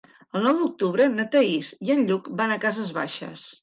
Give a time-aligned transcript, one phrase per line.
[0.37, 3.51] El nou d'octubre na Thaís i en Lluc van a Cases Baixes.